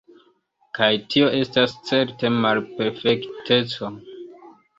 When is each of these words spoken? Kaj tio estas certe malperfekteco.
Kaj 0.77 0.87
tio 1.15 1.27
estas 1.39 1.75
certe 1.91 2.33
malperfekteco. 2.47 3.93